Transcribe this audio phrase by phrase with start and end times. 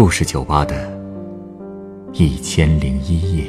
[0.00, 0.74] 故事酒吧的
[2.14, 3.44] 一千零一夜。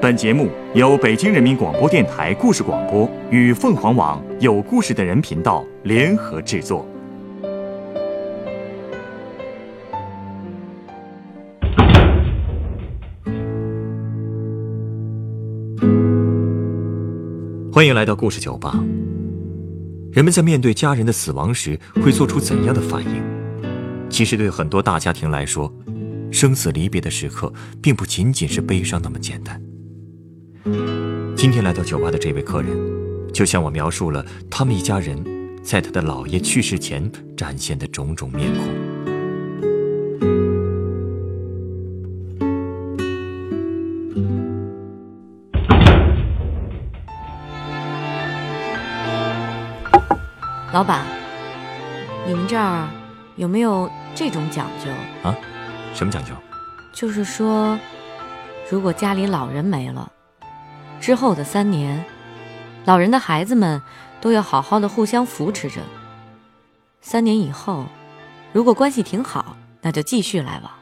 [0.00, 6.84] 本节目由北京人民广播电台故事广播与凤凰网有故事的人频道联合制作。
[17.72, 18.74] 欢迎来到故事酒吧。
[20.12, 23.22] 人们在面对家人的死亡时会做出怎样的反应？
[24.10, 25.72] 其实，对很多大家庭来说，
[26.32, 29.62] 生死离别的时刻并不仅仅是悲伤那么简单。
[31.36, 32.76] 今天来到酒吧的这位客人，
[33.32, 35.24] 就向我描述了他们一家人
[35.62, 38.99] 在他的姥爷去世前展现的种种面孔。
[50.80, 51.04] 老板，
[52.26, 52.88] 你们这儿
[53.36, 54.90] 有没有这种讲究
[55.28, 55.36] 啊？
[55.92, 56.32] 什么讲究？
[56.90, 57.78] 就是说，
[58.70, 60.10] 如果家里老人没了，
[60.98, 62.02] 之后的三年，
[62.86, 63.82] 老人的孩子们
[64.22, 65.82] 都要好好的互相扶持着。
[67.02, 67.84] 三年以后，
[68.54, 70.72] 如果关系挺好，那就继续来往；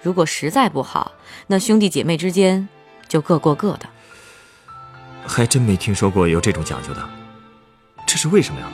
[0.00, 1.10] 如果实在不好，
[1.48, 2.68] 那兄弟姐妹之间
[3.08, 3.88] 就各过各的。
[5.26, 7.04] 还真没听说过有这种讲究的，
[8.06, 8.68] 这是为什么呀？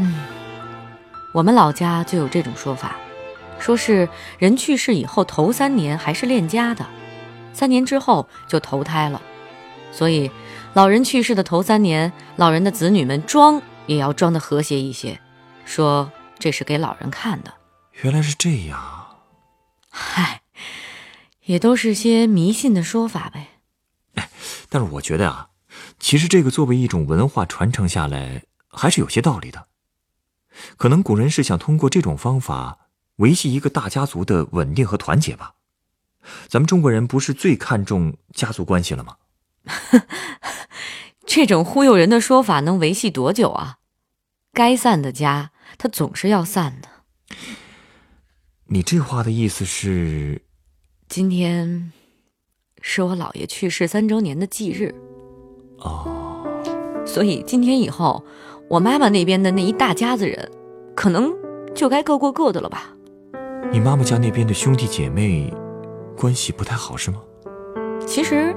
[0.00, 0.14] 嗯，
[1.32, 2.96] 我们老家就有这种说法，
[3.58, 6.86] 说是人去世以后头三年还是恋家的，
[7.52, 9.20] 三年之后就投胎了。
[9.92, 10.30] 所以，
[10.72, 15.20] 老人去世的头三年，老人的子女们装也要装的和谐一些，
[15.64, 17.52] 说这是给老人看的。
[18.02, 19.18] 原来是这样，
[19.90, 20.40] 嗨，
[21.44, 23.48] 也都是些迷信的说法呗。
[24.14, 24.30] 哎，
[24.70, 25.48] 但是我觉得啊，
[25.98, 29.66] 其实这个作为一种文化传承下来，还是有些道理的。
[30.76, 32.78] 可能古人是想通过这种方法
[33.16, 35.54] 维系一个大家族的稳定和团结吧。
[36.48, 39.16] 咱们中国人不是最看重家族关系了吗？
[41.26, 43.78] 这种忽悠人的说法能维系多久啊？
[44.52, 46.88] 该散的家，它总是要散的。
[48.66, 50.42] 你这话的意思是？
[51.08, 51.92] 今天
[52.80, 54.94] 是我姥爷去世三周年的忌日。
[55.78, 56.46] 哦。
[57.06, 58.24] 所以今天以后。
[58.70, 60.48] 我妈妈那边的那一大家子人，
[60.94, 61.34] 可能
[61.74, 62.94] 就该各过各的了吧？
[63.72, 65.52] 你妈妈家那边的兄弟姐妹
[66.16, 67.20] 关系不太好是吗？
[68.06, 68.54] 其实，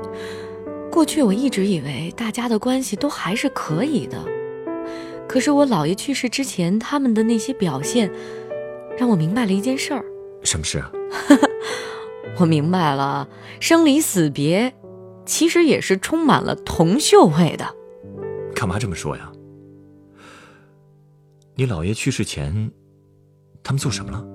[0.91, 4.23] 过去我一直以为大家的关系都还是可以的。
[5.27, 8.11] 可是我姥爷去世之前，他们的那些表现，
[8.95, 10.05] 让我明白了一件事儿。
[10.43, 10.91] 什么事啊？
[12.37, 13.27] 我明白了，
[13.59, 14.71] 生离死别，
[15.25, 17.65] 其实也是充满了铜臭味的。
[18.53, 19.31] 干嘛这么说呀？
[21.55, 22.71] 你姥爷去世前，
[23.63, 24.25] 他们做什么了？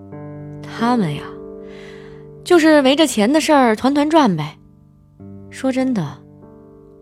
[0.62, 1.25] 他们呀，
[2.45, 4.59] 就是围着钱的事儿团团转呗。
[5.51, 6.23] 说真的，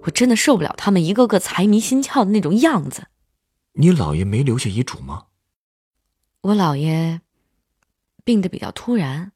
[0.03, 3.05] 我真的受不了他们一个个财迷心窍的那种样子。
[3.75, 5.25] 你姥爷没留下遗嘱吗？
[6.43, 7.21] 我姥爷
[8.25, 9.33] 病得比较突然。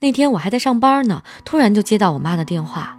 [0.00, 2.97] 那天我还在上班呢，突然就接到我妈的电话。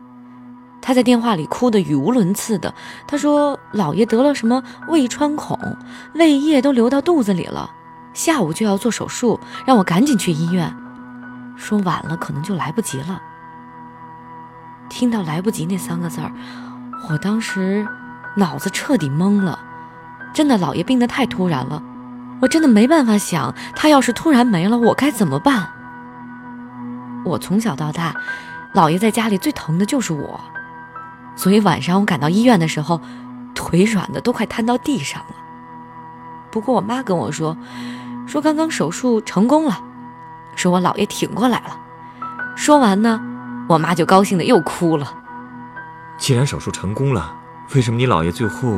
[0.81, 2.73] 他在电话里哭得语无伦次的，
[3.05, 5.59] 他说：“姥爷得了什么胃穿孔，
[6.13, 7.69] 胃液都流到肚子里了，
[8.13, 10.75] 下午就要做手术，让我赶紧去医院。
[11.55, 13.21] 说晚了可能就来不及了。”
[14.89, 16.31] 听到“来不及”那三个字儿，
[17.09, 17.87] 我当时
[18.37, 19.59] 脑子彻底懵了。
[20.33, 21.83] 真的，姥爷病得太突然了，
[22.41, 25.69] 我真的没办法想，他要是突然没了，我该怎么办？
[27.25, 28.15] 我从小到大，
[28.73, 30.39] 姥爷在家里最疼的就是我。
[31.39, 32.99] 所以晚上我赶到医院的时候，
[33.55, 35.35] 腿软的都快瘫到地上了。
[36.51, 37.55] 不过我妈跟我说，
[38.27, 39.81] 说刚刚手术成功了，
[40.57, 41.79] 说我姥爷挺过来了。
[42.57, 43.21] 说完呢，
[43.69, 45.13] 我妈就高兴的又哭了。
[46.17, 47.33] 既然手术成功了，
[47.73, 48.77] 为什么你姥爷最后……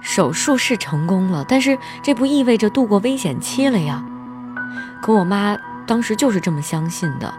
[0.00, 4.00] 手术是成功了，但是这不意味着度过危险期了呀。
[5.02, 5.56] 可我妈
[5.88, 7.34] 当时就是这么相信的。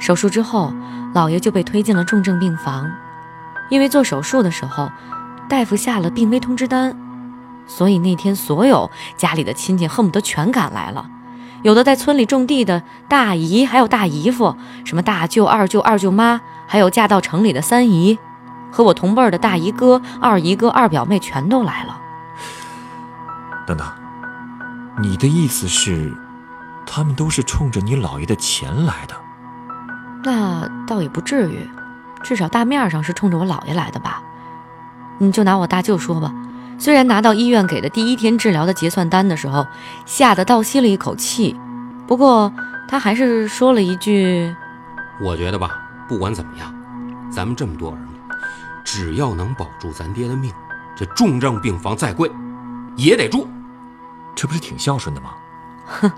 [0.00, 0.72] 手术之后。
[1.12, 2.88] 姥爷就被推进了重症病房，
[3.68, 4.88] 因为做手术的时候，
[5.48, 6.96] 大夫下了病危通知单，
[7.66, 11.10] 所以那天所有家里的亲戚恨不得全赶来了。
[11.62, 14.54] 有的在村里种地的大姨，还有大姨夫，
[14.84, 18.16] 什么大舅、二舅、二舅妈，还有嫁到城里的三姨，
[18.70, 22.00] 和我同辈儿的大姨哥、二姨哥、二表妹全都来了。
[23.66, 23.84] 等等，
[25.02, 26.14] 你的意思是，
[26.86, 29.16] 他们都是冲着你姥爷的钱来的？
[30.22, 31.68] 那倒也不至于，
[32.22, 34.22] 至少大面上是冲着我姥爷来的吧。
[35.18, 36.32] 你就拿我大舅说吧，
[36.78, 39.66] 虽然拿到医院给的第一天治疗的结算单的时候，
[40.06, 41.54] 吓得倒吸了一口气，
[42.06, 42.52] 不过
[42.88, 44.54] 他还是说了一句
[45.20, 45.78] ：“我觉得吧，
[46.08, 46.74] 不管怎么样，
[47.30, 48.34] 咱们这么多儿女，
[48.84, 50.52] 只要能保住咱爹的命，
[50.96, 52.30] 这重症病房再贵
[52.96, 53.46] 也得住。
[54.34, 55.30] 这不是挺孝顺的吗？”
[55.86, 56.10] 哼，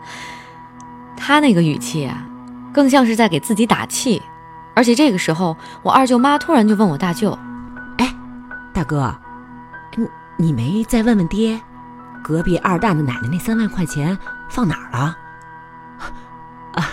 [1.17, 2.25] 他那个语气啊，
[2.73, 4.21] 更像是在给自己打气。
[4.75, 7.39] 而且这个时候，我二舅妈突然就问我大舅
[7.99, 8.15] ：“哎，
[8.73, 9.15] 大哥。”
[9.95, 10.09] 你
[10.39, 11.61] 你没再问问爹，
[12.23, 14.17] 隔壁二蛋的奶奶那三万块钱
[14.49, 15.17] 放哪儿了？
[16.73, 16.89] 啊，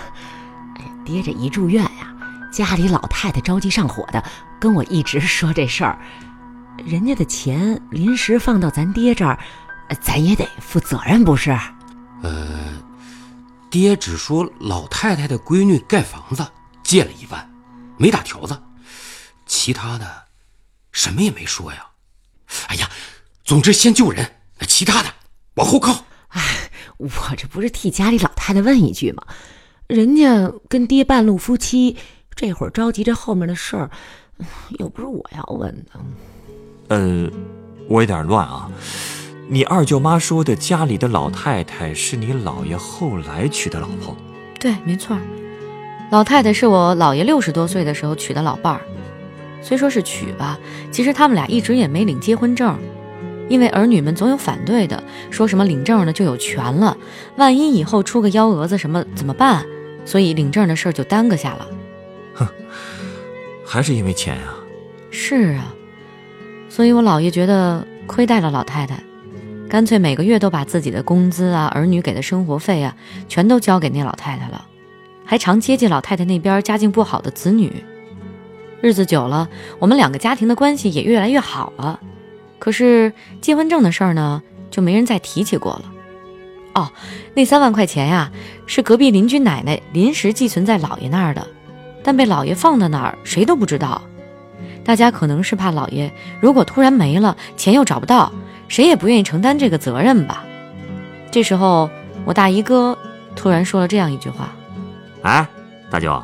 [0.75, 2.13] 哎，爹这一住院呀，
[2.51, 4.21] 家里老太太着急上火的，
[4.59, 5.97] 跟我一直说这事儿。
[6.85, 9.39] 人家的钱临时放到咱爹这儿，
[10.01, 11.51] 咱也得负责任，不是？
[12.21, 12.73] 呃，
[13.69, 16.45] 爹只说老太太的闺女盖房子
[16.83, 17.49] 借了一万，
[17.97, 18.59] 没打条子，
[19.45, 20.23] 其他的
[20.91, 21.85] 什么也没说呀。
[22.67, 22.89] 哎呀！
[23.43, 24.31] 总之，先救人，
[24.67, 25.09] 其他的
[25.55, 26.03] 往后靠。
[26.29, 29.23] 哎，我这不是替家里老太太问一句吗？
[29.87, 31.97] 人家跟爹半路夫妻，
[32.35, 33.89] 这会儿着急这后面的事儿，
[34.79, 35.99] 又不是我要问的。
[36.89, 37.29] 呃，
[37.87, 38.69] 我有点乱啊。
[39.51, 44.15] 你二舅妈说的家里的老太太是你姥爷后来娶的老婆？
[44.59, 45.17] 对，没错。
[46.11, 48.81] 老太太是我姥爷六十多岁的时候娶的老伴儿。
[49.63, 50.59] 虽说是娶吧，
[50.91, 52.77] 其实他们俩一直也没领结婚证。
[53.47, 56.95] 因为儿女们总有反对的，说什么领证了就有权了，
[57.35, 59.65] 万一以后出个幺蛾子什么怎么办？
[60.05, 61.67] 所以领证的事儿就耽搁下了。
[62.35, 62.47] 哼，
[63.65, 64.59] 还是因为钱啊？
[65.09, 65.73] 是啊，
[66.69, 69.01] 所以我姥爷觉得亏待了老太太，
[69.69, 72.95] 干脆每个月都把自己的工资啊、儿女给的生活费啊，
[73.27, 74.65] 全都交给那老太太了，
[75.23, 77.71] 还常接济老太太那边家境不好的子女。
[78.81, 81.99] 日子久了，我们两个家庭的关系也越来越好了。
[82.57, 85.83] 可是结婚证的事儿呢，就没人再提起过了。
[86.73, 86.91] 哦，
[87.35, 88.31] 那三万块钱呀，
[88.65, 91.45] 是隔壁邻居奶奶临时寄存在姥爷那儿的，
[92.03, 94.01] 但被姥爷放到哪儿，谁都不知道。
[94.83, 98.31] 大家可能是怕姥爷如果突然没了，钱又找不到，
[98.69, 100.45] 谁也不愿意承担这个责任吧。
[101.31, 101.89] 这时候，
[102.23, 102.97] 我大姨哥
[103.35, 104.49] 突然说了这样一句话
[105.23, 105.45] ：“哎，
[105.91, 106.23] 大舅，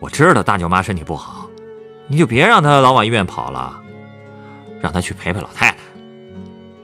[0.00, 1.48] 我知道大舅妈身体不好，
[2.08, 3.80] 你就别让她老往医院跑了。”
[4.82, 5.76] 让她去陪陪老太太，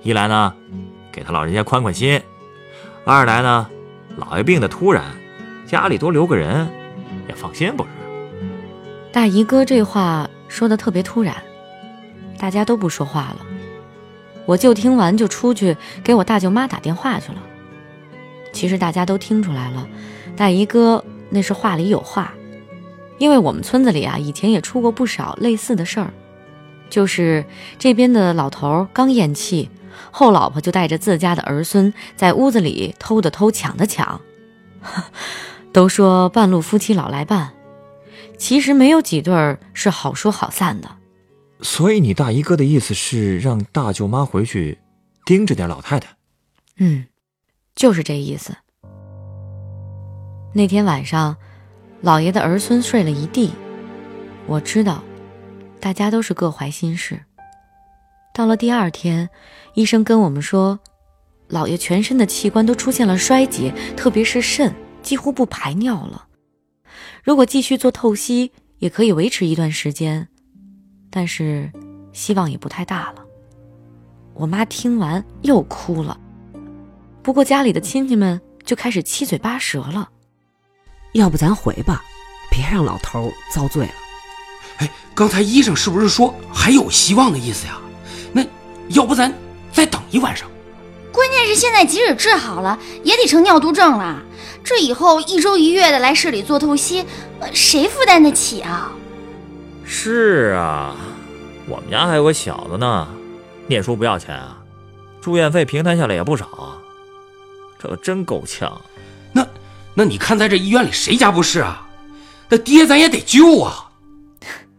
[0.02, 0.54] 一来呢，
[1.12, 2.18] 给她老人家宽宽心；
[3.04, 3.68] 二来呢，
[4.16, 5.04] 老爷病的突然，
[5.66, 6.66] 家里多留个人
[7.28, 7.90] 也放心，不是？
[9.12, 11.36] 大姨哥这话说的特别突然，
[12.38, 13.46] 大家都不说话了。
[14.46, 17.42] 我就听完就出去给我大舅妈打电话去了。
[18.52, 19.86] 其实大家都听出来了，
[20.36, 22.34] 大姨哥那是话里有话，
[23.18, 26.12] 因为我们村子里啊，以前也出过不少类似的事儿。
[26.88, 27.44] 就是
[27.78, 29.70] 这边的老头刚咽气，
[30.10, 34.20] 后老婆就带着自家的儿孙在屋子里偷的偷，抢的抢。
[35.72, 37.52] 都说半路夫妻老来伴，
[38.36, 40.88] 其实没有几对儿是好说好散的。
[41.62, 44.78] 所以你大姨哥的意思是让大舅妈回去
[45.24, 46.16] 盯着点老太太。
[46.78, 47.06] 嗯，
[47.74, 48.56] 就是这意思。
[50.54, 51.36] 那天晚上，
[52.00, 53.50] 老爷的儿孙睡了一地，
[54.46, 55.02] 我知道。
[55.78, 57.18] 大家都是各怀心事。
[58.34, 59.30] 到了第二天，
[59.72, 60.78] 医生跟我们说，
[61.48, 66.26] 姥爷全身的器官都出现了衰竭，特别是肾几乎不排尿了。
[67.24, 70.28] 如果继续做透析，也可以维持一段时间，
[71.10, 71.70] 但是
[72.12, 73.24] 希望也不太大了。
[74.34, 76.18] 我妈听完又哭了。
[77.22, 80.08] 不过家里的亲戚们就开始七嘴八舌了。
[81.12, 82.02] 要不咱回吧，
[82.50, 83.92] 别让老头遭罪了。
[84.78, 87.78] 哎，刚才医生是不是说还有希望的意思呀？
[88.32, 88.42] 那
[88.88, 89.34] 要不咱
[89.72, 90.48] 再等一晚上？
[91.12, 94.22] 关键是现在即使治好了，也得成尿毒症了。
[94.62, 97.04] 这以后一周一月的来市里做透析，
[97.52, 98.92] 谁负担得起啊？
[99.92, 100.94] 是啊，
[101.66, 103.08] 我们家还有个小子呢，
[103.66, 104.56] 念书不要钱啊，
[105.20, 106.48] 住院费平摊下来也不少，
[107.76, 108.80] 这可真够呛。
[109.32, 109.44] 那
[109.94, 111.88] 那你看在这医院里谁家不是啊？
[112.48, 113.90] 那爹咱也得救啊！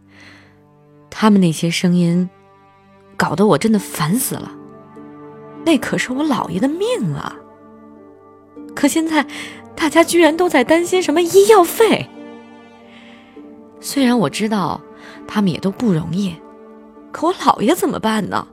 [1.10, 2.28] 他们那些声音，
[3.14, 4.50] 搞得我真的烦死了。
[5.62, 7.36] 那可是我姥爷的命啊！
[8.74, 9.26] 可现在，
[9.76, 12.08] 大家居然都在担心什么医药费。
[13.78, 14.80] 虽然我知道
[15.26, 16.34] 他们也都不容易，
[17.10, 18.46] 可我姥爷怎么办呢？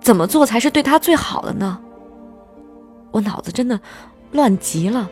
[0.00, 1.80] 怎么做才是对他最好的呢？
[3.10, 3.80] 我脑子真的
[4.32, 5.08] 乱极了。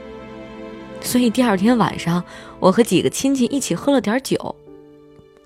[1.01, 2.23] 所以第二天晚上，
[2.59, 4.55] 我和几个亲戚一起喝了点酒。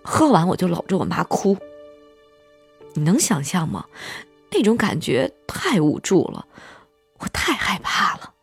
[0.03, 1.57] 喝完我就搂着我妈哭。
[2.95, 3.87] 你能想象吗？
[4.51, 6.47] 那种感觉太无助了，
[7.19, 8.35] 我太害怕了。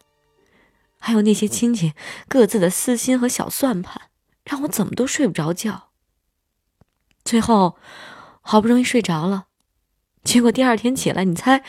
[1.00, 1.94] 还有那些亲戚
[2.28, 4.02] 各自的私心和小算盘，
[4.44, 5.91] 让我怎么都睡不着觉。
[7.24, 7.78] 最后，
[8.42, 9.46] 好不容易睡着了，
[10.24, 11.64] 结果第二天起来，你猜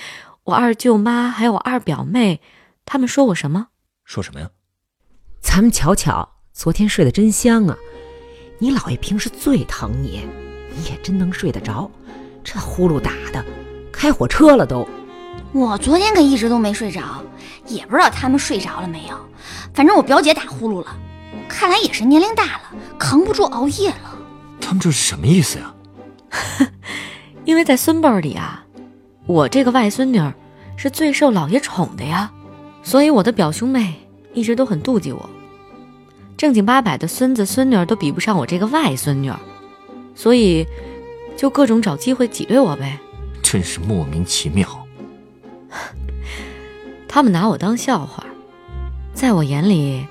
[0.45, 2.41] 我二舅妈还有我二表妹，
[2.85, 3.69] 他们说我什么？
[4.05, 4.51] 说什么呀？
[5.41, 7.77] 咱们巧巧昨天睡得真香啊！
[8.59, 10.29] 你姥爷平时最疼你，
[10.75, 11.91] 你也真能睡得着，
[12.45, 13.45] 这呼噜打的，
[13.93, 14.87] 开火车了都。
[15.53, 17.23] 我昨天可一直都没睡着，
[17.67, 19.19] 也不知道他们睡着了没有。
[19.75, 20.97] 反正我表姐打呼噜了，
[21.49, 22.63] 看来也是年龄大了，
[22.99, 24.12] 扛不住熬夜了。
[24.73, 25.75] 他们这是什么意思呀？
[27.45, 28.65] 因为在孙辈里啊，
[29.27, 30.19] 我这个外孙女
[30.79, 32.33] 是最受老爷宠的呀，
[32.83, 33.95] 所以我的表兄妹
[34.33, 35.29] 一直都很妒忌我。
[36.39, 39.31] 正经八百的孙子孙女都比不上我这个外孙女，
[40.15, 40.67] 所以
[41.37, 42.99] 就各种找机会挤兑我呗。
[43.43, 44.67] 真是莫名其妙。
[47.07, 48.25] 他们拿我当笑话，
[49.13, 50.07] 在我眼里，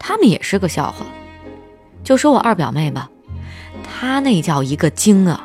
[0.00, 1.06] 他们也是个笑话。
[2.02, 3.08] 就说我二表妹吧，
[3.98, 5.44] 她那叫一个精啊！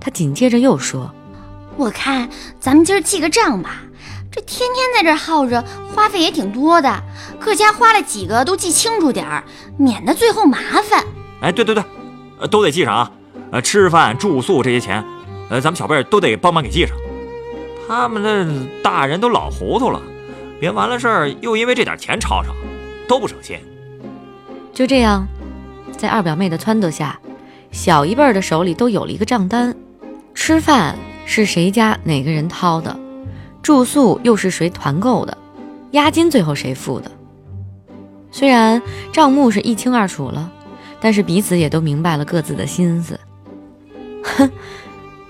[0.00, 1.12] 他紧接着又说
[1.78, 3.82] ：“我看咱们今儿记个账吧，
[4.32, 7.00] 这天天在这耗着，花费也挺多的，
[7.38, 9.44] 各家花了几个都记清楚点儿，
[9.76, 11.04] 免得最后麻烦。”
[11.40, 11.84] 哎，对对对，
[12.40, 13.12] 呃，都得记上啊！
[13.52, 15.04] 呃，吃饭住宿这些钱，
[15.48, 16.96] 呃，咱们小辈都得帮忙给记上。
[17.86, 20.02] 他们那大人都老糊涂了，
[20.58, 22.50] 别完了事儿又因为这点钱吵吵，
[23.06, 23.56] 都不省心。
[24.74, 25.24] 就这样，
[25.96, 27.18] 在二表妹的撺掇下，
[27.70, 29.74] 小一辈的手里都有了一个账单：
[30.34, 32.98] 吃饭是谁家哪个人掏的，
[33.62, 35.36] 住宿又是谁团购的，
[35.92, 37.10] 押金最后谁付的。
[38.30, 38.80] 虽然
[39.12, 40.52] 账目是一清二楚了，
[41.00, 43.18] 但是彼此也都明白了各自的心思。
[44.22, 44.50] 哼，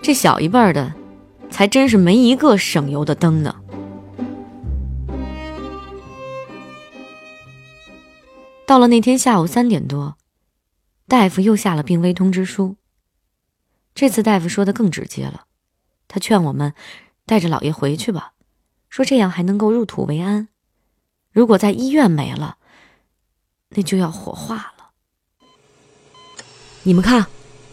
[0.02, 0.92] 这小一辈的。
[1.50, 3.56] 才真是没一个省油的灯呢。
[8.66, 10.14] 到了那天下午三点多，
[11.08, 12.76] 大夫又下了病危通知书。
[13.94, 15.46] 这次大夫说的更直接了，
[16.06, 16.74] 他劝我们
[17.24, 18.34] 带着老爷回去吧，
[18.90, 20.48] 说这样还能够入土为安。
[21.32, 22.58] 如果在医院没了，
[23.70, 24.90] 那就要火化了。
[26.82, 27.26] 你们看，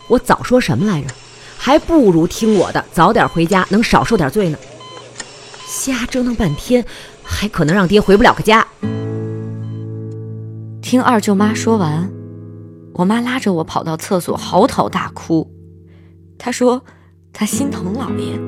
[0.08, 1.14] 我早说什么来着？
[1.58, 4.58] 还不如听我的，早点回家，能少受点罪呢。
[5.68, 6.86] 瞎折腾半天，
[7.22, 8.66] 还可能让爹回不了个家。
[10.82, 12.10] 听二舅妈说完，
[12.98, 15.52] 我妈拉着我跑到厕所嚎啕大哭。
[16.38, 16.84] 她说
[17.34, 18.40] 她心疼老爷，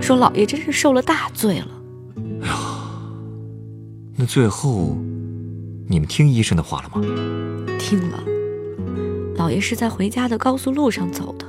[0.00, 1.68] 说老爷真是受了大罪了。
[2.40, 2.54] 哎呀，
[4.16, 4.96] 那最后
[5.86, 7.06] 你们听医生的话了吗？
[7.78, 8.18] 听了，
[9.36, 11.46] 老爷是在回家的高速路上走的。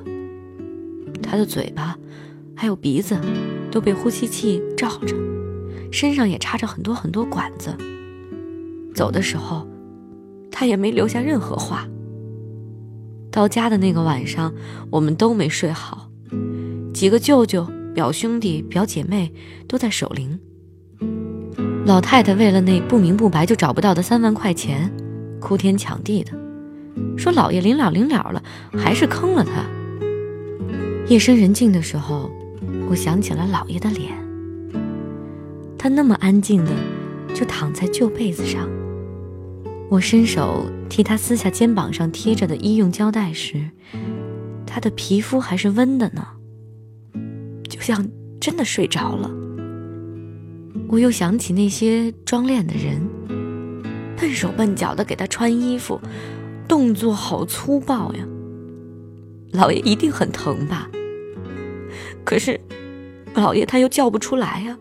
[1.21, 1.97] 他的嘴巴，
[2.53, 3.17] 还有鼻子，
[3.71, 5.15] 都被呼吸器罩着，
[5.89, 7.73] 身上也插着很多很多管子。
[8.93, 9.65] 走的时候，
[10.51, 11.88] 他也没留下任何话。
[13.39, 14.53] 到家的那个晚上，
[14.89, 16.10] 我们都没睡好，
[16.93, 17.65] 几个舅舅、
[17.96, 19.34] 表兄弟、表姐妹
[19.65, 20.38] 都在守灵。
[21.86, 24.91] 老太太为了那不明不白就找不到的三万块钱，
[25.39, 26.34] 哭天抢地的，
[27.17, 28.43] 说老爷临了临了了，
[28.77, 29.63] 还是坑了他。
[31.08, 32.29] 夜深人静的时候，
[32.89, 34.12] 我想起了老爷的脸。
[35.77, 36.72] 他那么安静的
[37.34, 38.67] 就躺在旧被子上。
[39.89, 43.69] 我伸手替他撕下肩膀上贴着的医用胶带时，
[44.65, 46.27] 他的皮肤还是温的呢，
[47.69, 48.05] 就像
[48.41, 49.29] 真的睡着了。
[50.88, 53.00] 我又想起那些装殓的人，
[54.17, 56.01] 笨手笨脚的给他穿衣服，
[56.67, 58.25] 动作好粗暴呀。
[59.53, 60.89] 老爷一定很疼吧？
[62.25, 62.60] 可是，
[63.36, 64.77] 老爷他又叫不出来呀。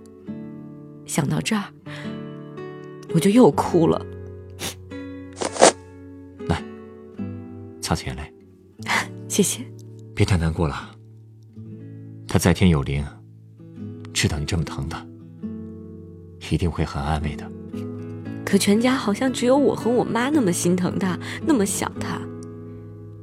[1.04, 1.64] 想到这儿，
[3.14, 4.04] 我就又哭了。
[7.88, 8.34] 擦擦眼泪。
[9.28, 9.64] 谢谢。
[10.14, 10.90] 别太难过了。
[12.26, 13.02] 他在天有灵，
[14.12, 15.02] 知道你这么疼他，
[16.50, 17.50] 一定会很安慰的。
[18.44, 22.20] 可全家好像只有我和我妈那么心疼他，那么想他。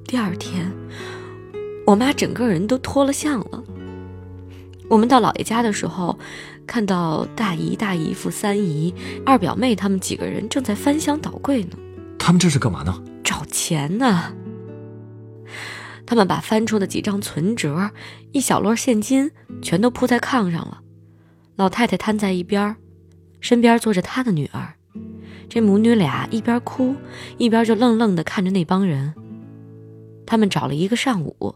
[0.07, 0.71] 第二天，
[1.85, 3.63] 我妈整个人都脱了相了。
[4.89, 6.17] 我们到姥爷家的时候，
[6.65, 8.91] 看到大姨、大姨夫、三姨、
[9.23, 11.77] 二表妹他们几个人正在翻箱倒柜呢。
[12.17, 13.03] 他们这是干嘛呢？
[13.23, 14.33] 找钱呢。
[16.05, 17.91] 他们把翻出的几张存折、
[18.31, 19.31] 一小摞现金
[19.61, 20.81] 全都铺在炕上了。
[21.55, 22.75] 老太太瘫在一边，
[23.39, 24.73] 身边坐着她的女儿。
[25.47, 26.95] 这母女俩一边哭，
[27.37, 29.13] 一边就愣愣地看着那帮人。
[30.25, 31.55] 他们找了一个上午。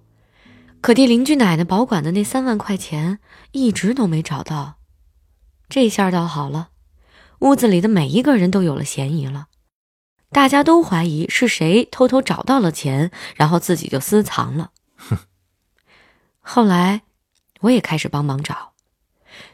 [0.81, 3.19] 可替邻居奶奶保管的那三万块钱
[3.51, 4.75] 一直都没找到，
[5.67, 6.69] 这下倒好了，
[7.39, 9.48] 屋子里的每一个人都有了嫌疑了，
[10.31, 14.71] 大家都怀疑是谁偷偷找到了钱，然后自己就私藏了。
[14.95, 15.17] 哼。
[16.41, 17.01] 后来，
[17.61, 18.73] 我也开始帮忙找，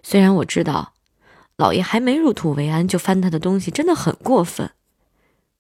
[0.04, 0.94] 虽然我知道，
[1.58, 4.72] 老爷还没入土为安就翻他的东西，真的很过分。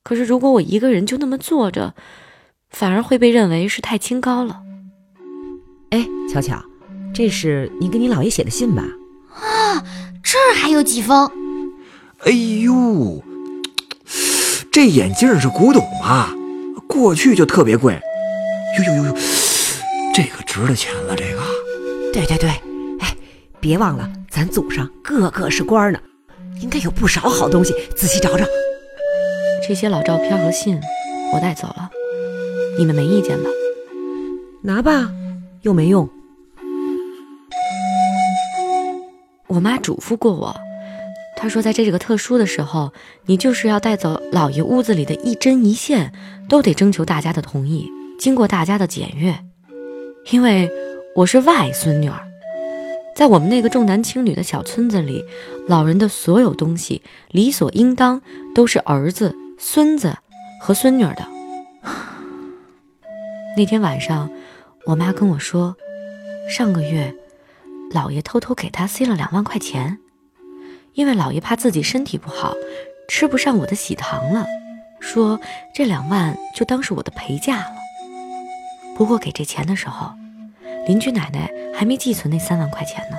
[0.04, 1.96] 可是如果我一个人就那么坐着，
[2.70, 4.62] 反而会被认为是太清高了。
[5.90, 6.64] 哎，巧巧，
[7.14, 8.84] 这是你给你姥爷写的信吧？
[9.34, 9.84] 啊，
[10.22, 11.30] 这儿还有几封。
[12.20, 13.24] 哎呦，
[14.76, 16.36] 这眼镜是古董吗？
[16.86, 17.98] 过去就特别贵。
[18.78, 19.16] 呦呦呦呦，
[20.14, 21.42] 这个值了钱了，这个。
[22.12, 22.50] 对对对，
[23.00, 23.16] 哎，
[23.62, 26.00] 别忘了，咱祖上个个是官呢，
[26.60, 28.44] 应该有不少好东西，仔细找找。
[29.66, 30.78] 这些老照片和信，
[31.34, 31.90] 我带走了，
[32.78, 33.50] 你们没意见吧？
[34.62, 35.10] 拿吧。
[35.62, 36.10] 又没用。
[39.48, 40.54] 我妈嘱咐过我，
[41.46, 42.92] 他说在这个特殊的时候，
[43.28, 46.12] 你就是要带走老爷屋子里的一针一线，
[46.50, 47.88] 都得征求大家的同意，
[48.18, 49.38] 经过大家的检阅。
[50.32, 50.68] 因为
[51.16, 52.20] 我是外孙女儿，
[53.16, 55.24] 在我们那个重男轻女的小村子里，
[55.68, 58.20] 老人的所有东西理所应当
[58.56, 60.18] 都是儿子、孙子
[60.60, 61.28] 和孙女儿的。
[63.56, 64.28] 那天晚上。
[64.88, 65.76] 我妈跟我说，
[66.50, 67.14] 上个月，
[67.92, 70.00] 老爷偷偷给她塞了两万块钱，
[70.96, 72.54] 因为老爷怕自己身体不好，
[73.08, 74.46] 吃不上我的喜糖了，
[75.00, 75.40] 说
[75.74, 77.76] 这两万就当是我的陪嫁了。
[78.96, 80.14] 不过给这钱的时候，
[80.88, 83.18] 邻居奶奶还没寄存那三万块钱呢。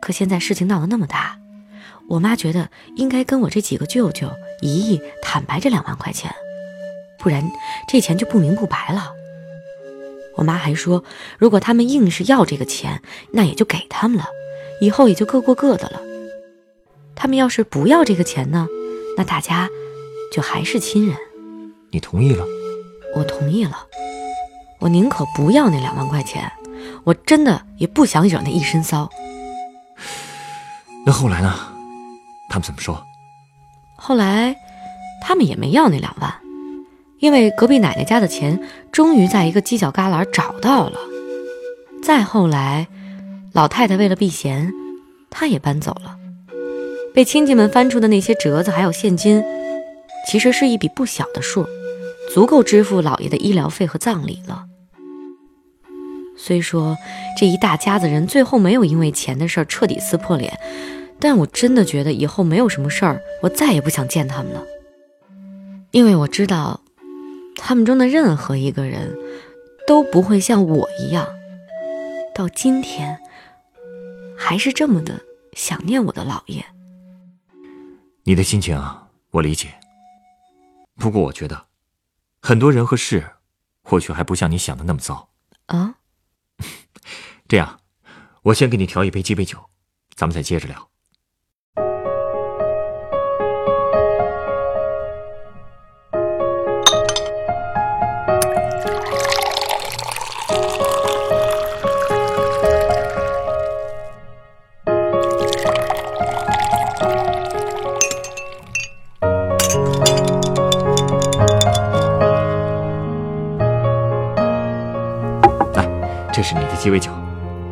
[0.00, 1.36] 可现在事情闹得那么大，
[2.08, 6.32] 我妈觉得应该跟我这几个舅舅姨姨坦白这两万块钱，
[7.18, 7.42] 不然
[7.88, 9.12] 这钱就不明不白了。
[10.36, 11.02] 我妈还说，
[11.38, 13.02] 如果他们硬是要这个钱，
[13.32, 14.26] 那也就给他们了，
[14.80, 16.00] 以后也就各过各的了。
[17.20, 18.66] 他们要是不要这个钱呢，
[19.14, 19.68] 那大家
[20.32, 21.14] 就还是亲人。
[21.90, 22.46] 你同意了？
[23.14, 23.86] 我同意了。
[24.78, 26.50] 我宁可不要那两万块钱，
[27.04, 29.10] 我真的也不想惹那一身骚。
[31.04, 31.54] 那后来呢？
[32.48, 33.04] 他们怎么说？
[33.96, 34.56] 后来，
[35.20, 36.34] 他们也没要那两万。
[37.18, 38.58] 因为隔壁奶奶家的钱
[38.90, 40.98] 终于在一个犄角旮旯找到了，
[42.02, 42.88] 再后来，
[43.52, 44.72] 老太太为了避嫌，
[45.28, 46.16] 她也搬走了。
[47.20, 49.44] 被亲戚们翻出的那些折子还有现金，
[50.26, 51.66] 其实是一笔不小的数，
[52.32, 54.64] 足够支付老爷的医疗费和葬礼了。
[56.34, 56.96] 虽说
[57.38, 60.58] 这一大家子人最后没有因为钱的事儿彻底撕破脸，
[61.18, 64.64] 但我真的觉得以后没有什么事儿，我再也不想见他们了，
[65.90, 66.80] 因为我知道。
[67.54, 69.14] 他们中的任何一个人，
[69.86, 71.28] 都不会像我一样，
[72.34, 73.18] 到今天
[74.38, 75.20] 还是这么的
[75.52, 76.64] 想念我的姥爷。
[78.30, 79.74] 你的心情啊，我理解。
[80.94, 81.66] 不过我觉得，
[82.40, 83.28] 很多人和事，
[83.82, 85.30] 或许还不像你想的那么糟
[85.66, 85.96] 啊。
[87.48, 87.80] 这样，
[88.42, 89.58] 我先给你调一杯鸡尾酒，
[90.14, 90.89] 咱们再接着聊。
[116.40, 117.10] 这是你的鸡尾酒，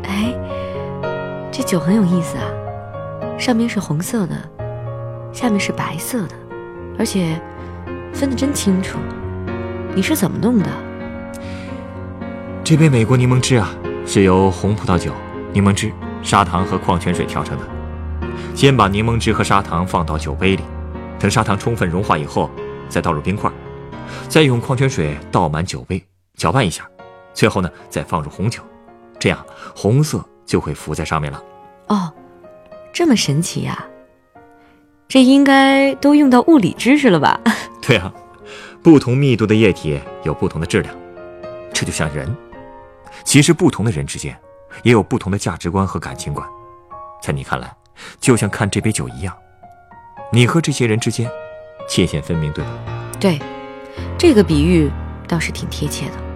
[0.03, 0.31] 哎，
[1.51, 2.45] 这酒很有意思啊，
[3.35, 4.35] 上面是红色的，
[5.33, 6.35] 下面是白色的，
[6.99, 7.41] 而且
[8.13, 8.99] 分得真清楚。
[9.95, 10.69] 你是怎么弄的？
[12.63, 13.73] 这杯美国柠檬汁啊，
[14.05, 15.13] 是由红葡萄酒、
[15.51, 17.63] 柠檬汁、砂糖和矿泉水调成的。
[18.53, 20.61] 先把柠檬汁和砂糖放到酒杯里，
[21.17, 22.51] 等砂糖充分融化以后，
[22.87, 23.51] 再倒入冰块，
[24.27, 26.03] 再用矿泉水倒满酒杯，
[26.37, 26.87] 搅拌一下。
[27.33, 28.61] 最后呢，再放入红酒，
[29.19, 31.43] 这样红色就会浮在上面了。
[31.87, 32.13] 哦，
[32.93, 33.85] 这么神奇呀！
[35.07, 37.39] 这应该都用到物理知识了吧？
[37.81, 38.13] 对啊，
[38.83, 40.95] 不同密度的液体有不同的质量，
[41.73, 42.35] 这就像人，
[43.23, 44.37] 其实不同的人之间
[44.83, 46.47] 也有不同的价值观和感情观。
[47.21, 47.75] 在你看来，
[48.19, 49.35] 就像看这杯酒一样，
[50.31, 51.27] 你和这些人之间
[51.87, 52.71] 界限分明，对吧？
[53.19, 53.39] 对，
[54.17, 54.91] 这个比喻
[55.27, 56.28] 倒是挺贴切的。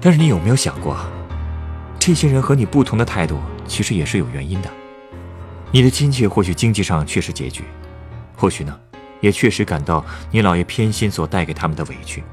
[0.00, 0.96] 但是你有没有想过，
[1.98, 4.70] 这些人和你不同的态度，其实也是有原因的。
[5.70, 7.64] 你的亲戚或许经济上确实拮据，
[8.36, 8.76] 或许呢，
[9.20, 12.24] 也确实感到你姥爷偏心所带给他们的委屈，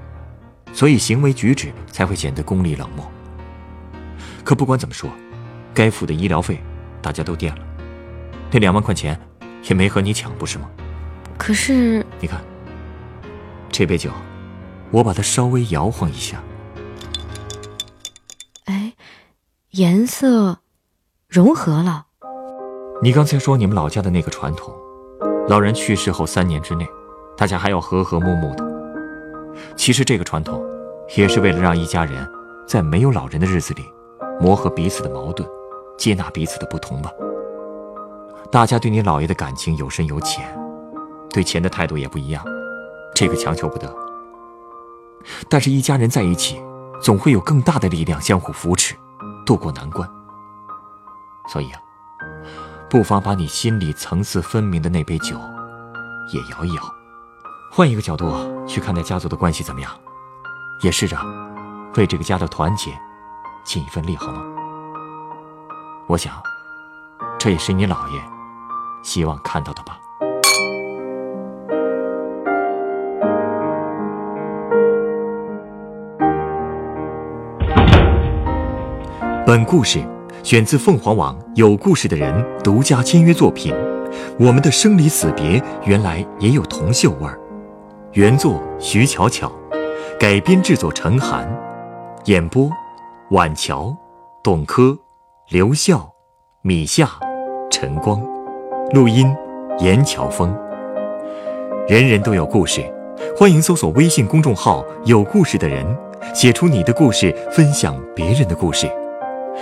[0.72, 3.06] 所以行为举止才会显得功利冷漠。
[4.44, 5.10] 可不管怎么说，
[5.74, 6.60] 该付的医疗费
[7.02, 7.62] 大家都垫了，
[8.50, 9.20] 那两万块钱
[9.64, 10.70] 也没和你抢，不是吗？
[11.38, 12.42] 可是你看，
[13.70, 14.10] 这杯酒，
[14.90, 16.42] 我把它稍微摇晃一下，
[19.78, 20.58] 颜色
[21.30, 22.08] 融合了。
[23.00, 24.74] 你刚才说你们老家的那个传统，
[25.48, 26.88] 老人去世后三年之内，
[27.38, 28.66] 大家还要和和睦睦的。
[29.76, 30.66] 其实这个传统，
[31.16, 32.28] 也是为了让一家人
[32.68, 33.84] 在没有老人的日子里，
[34.42, 35.48] 磨合彼此的矛盾，
[35.96, 37.12] 接纳彼此的不同吧。
[38.52, 40.44] 大家对你姥爷的感情有深有浅，
[41.30, 42.44] 对钱的态度也不一样，
[43.14, 43.96] 这个强求不得。
[45.48, 46.60] 但是，一家人在一起，
[47.00, 48.96] 总会有更大的力量相互扶持，
[49.48, 50.08] 渡过难关。
[51.48, 51.82] 所以啊。
[52.90, 55.38] 不妨把你心里层次分明的那杯酒，
[56.32, 56.82] 也摇一摇，
[57.70, 58.32] 换一个角度
[58.66, 59.92] 去看待家族的关系怎么样？
[60.82, 61.18] 也试着
[61.98, 62.98] 为这个家的团结
[63.66, 64.42] 尽一份力，好吗？
[66.08, 66.42] 我想，
[67.38, 68.22] 这也是你姥爷
[69.04, 70.00] 希望看到的吧。
[79.48, 80.04] 本故事。
[80.44, 83.74] 选自凤凰网有故事的人独家签约作品，
[84.38, 87.34] 《我们的生离死别原来也有铜锈味儿》，
[88.12, 89.50] 原作徐巧巧，
[90.20, 91.50] 改编制作陈寒，
[92.26, 92.70] 演播
[93.32, 93.96] 晚桥、
[94.44, 95.00] 董珂、
[95.48, 96.12] 刘笑、
[96.62, 97.10] 米夏、
[97.72, 98.22] 陈光，
[98.92, 99.34] 录音
[99.80, 100.54] 严乔峰。
[101.88, 102.84] 人人都有故事，
[103.38, 105.86] 欢迎搜索微信公众号“有故事的人”，
[106.36, 108.92] 写出你的故事，分享别人的故事。